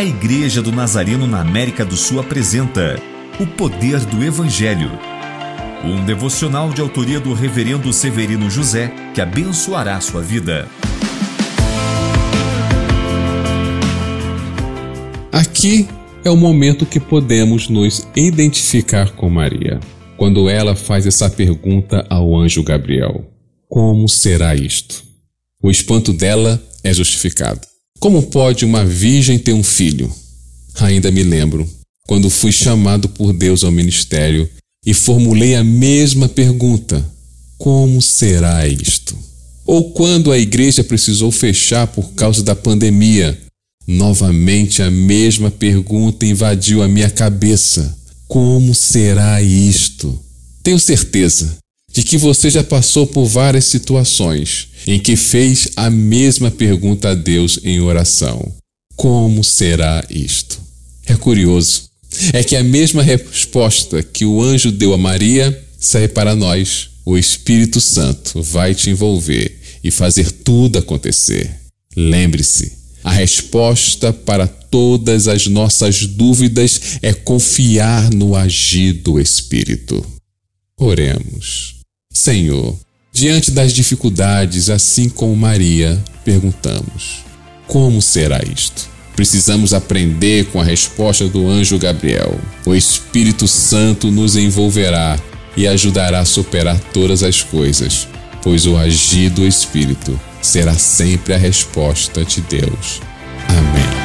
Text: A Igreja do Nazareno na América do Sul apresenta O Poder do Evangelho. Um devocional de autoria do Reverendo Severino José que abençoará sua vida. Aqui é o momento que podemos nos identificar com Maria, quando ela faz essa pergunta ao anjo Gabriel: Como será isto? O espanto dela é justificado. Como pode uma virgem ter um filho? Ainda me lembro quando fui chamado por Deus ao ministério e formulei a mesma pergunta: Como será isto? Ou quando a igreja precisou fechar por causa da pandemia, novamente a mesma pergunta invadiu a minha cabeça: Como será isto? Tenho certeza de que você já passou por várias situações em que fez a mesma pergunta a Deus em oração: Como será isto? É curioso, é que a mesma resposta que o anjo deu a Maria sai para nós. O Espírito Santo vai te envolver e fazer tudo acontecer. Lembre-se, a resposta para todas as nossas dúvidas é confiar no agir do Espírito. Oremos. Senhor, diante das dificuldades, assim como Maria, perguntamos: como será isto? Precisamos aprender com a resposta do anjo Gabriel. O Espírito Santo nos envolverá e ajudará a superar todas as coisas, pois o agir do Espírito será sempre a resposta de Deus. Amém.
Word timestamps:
A 0.00 0.02
Igreja 0.02 0.62
do 0.62 0.72
Nazareno 0.72 1.26
na 1.26 1.42
América 1.42 1.84
do 1.84 1.94
Sul 1.94 2.20
apresenta 2.20 2.98
O 3.38 3.46
Poder 3.46 4.00
do 4.06 4.24
Evangelho. 4.24 4.90
Um 5.84 6.02
devocional 6.06 6.70
de 6.70 6.80
autoria 6.80 7.20
do 7.20 7.34
Reverendo 7.34 7.92
Severino 7.92 8.48
José 8.48 8.90
que 9.12 9.20
abençoará 9.20 10.00
sua 10.00 10.22
vida. 10.22 10.66
Aqui 15.30 15.86
é 16.24 16.30
o 16.30 16.36
momento 16.36 16.86
que 16.86 16.98
podemos 16.98 17.68
nos 17.68 18.08
identificar 18.16 19.12
com 19.12 19.28
Maria, 19.28 19.80
quando 20.16 20.48
ela 20.48 20.74
faz 20.74 21.06
essa 21.06 21.28
pergunta 21.28 22.06
ao 22.08 22.34
anjo 22.34 22.62
Gabriel: 22.62 23.30
Como 23.68 24.08
será 24.08 24.54
isto? 24.54 25.04
O 25.62 25.70
espanto 25.70 26.10
dela 26.14 26.58
é 26.82 26.90
justificado. 26.94 27.69
Como 28.00 28.22
pode 28.22 28.64
uma 28.64 28.82
virgem 28.82 29.38
ter 29.38 29.52
um 29.52 29.62
filho? 29.62 30.10
Ainda 30.76 31.10
me 31.10 31.22
lembro 31.22 31.68
quando 32.06 32.30
fui 32.30 32.50
chamado 32.50 33.10
por 33.10 33.34
Deus 33.34 33.62
ao 33.62 33.70
ministério 33.70 34.48
e 34.86 34.94
formulei 34.94 35.54
a 35.54 35.62
mesma 35.62 36.26
pergunta: 36.26 37.04
Como 37.58 38.00
será 38.00 38.66
isto? 38.66 39.14
Ou 39.66 39.92
quando 39.92 40.32
a 40.32 40.38
igreja 40.38 40.82
precisou 40.82 41.30
fechar 41.30 41.86
por 41.88 42.12
causa 42.14 42.42
da 42.42 42.56
pandemia, 42.56 43.38
novamente 43.86 44.82
a 44.82 44.90
mesma 44.90 45.50
pergunta 45.50 46.24
invadiu 46.24 46.82
a 46.82 46.88
minha 46.88 47.10
cabeça: 47.10 47.94
Como 48.26 48.74
será 48.74 49.42
isto? 49.42 50.18
Tenho 50.62 50.80
certeza 50.80 51.59
de 52.00 52.06
que 52.06 52.16
você 52.16 52.48
já 52.48 52.64
passou 52.64 53.06
por 53.06 53.26
várias 53.26 53.66
situações 53.66 54.68
em 54.86 54.98
que 54.98 55.16
fez 55.16 55.68
a 55.76 55.90
mesma 55.90 56.50
pergunta 56.50 57.10
a 57.10 57.14
Deus 57.14 57.60
em 57.62 57.78
oração: 57.78 58.54
Como 58.96 59.44
será 59.44 60.02
isto? 60.08 60.58
É 61.04 61.14
curioso, 61.14 61.90
é 62.32 62.42
que 62.42 62.56
a 62.56 62.64
mesma 62.64 63.02
resposta 63.02 64.02
que 64.02 64.24
o 64.24 64.42
anjo 64.42 64.72
deu 64.72 64.94
a 64.94 64.98
Maria 64.98 65.62
sai 65.78 66.08
para 66.08 66.34
nós. 66.34 66.88
O 67.04 67.18
Espírito 67.18 67.82
Santo 67.82 68.42
vai 68.42 68.74
te 68.74 68.88
envolver 68.88 69.60
e 69.84 69.90
fazer 69.90 70.30
tudo 70.30 70.78
acontecer. 70.78 71.54
Lembre-se, 71.94 72.72
a 73.04 73.10
resposta 73.10 74.10
para 74.10 74.46
todas 74.46 75.28
as 75.28 75.46
nossas 75.46 76.06
dúvidas 76.06 76.80
é 77.02 77.12
confiar 77.12 78.10
no 78.10 78.34
agir 78.34 78.94
do 78.94 79.20
Espírito. 79.20 80.02
Oremos. 80.78 81.69
Senhor, 82.12 82.76
diante 83.12 83.50
das 83.50 83.72
dificuldades, 83.72 84.68
assim 84.68 85.08
como 85.08 85.34
Maria, 85.36 86.02
perguntamos: 86.24 87.24
como 87.66 88.02
será 88.02 88.40
isto? 88.44 88.90
Precisamos 89.14 89.72
aprender 89.72 90.46
com 90.46 90.60
a 90.60 90.64
resposta 90.64 91.28
do 91.28 91.48
anjo 91.48 91.78
Gabriel. 91.78 92.38
O 92.66 92.74
Espírito 92.74 93.46
Santo 93.46 94.10
nos 94.10 94.34
envolverá 94.34 95.18
e 95.56 95.68
ajudará 95.68 96.20
a 96.20 96.24
superar 96.24 96.80
todas 96.92 97.22
as 97.22 97.42
coisas, 97.42 98.08
pois 98.42 98.66
o 98.66 98.76
agir 98.76 99.30
do 99.30 99.46
Espírito 99.46 100.18
será 100.42 100.74
sempre 100.74 101.34
a 101.34 101.38
resposta 101.38 102.24
de 102.24 102.40
Deus. 102.40 103.00
Amém. 103.48 103.99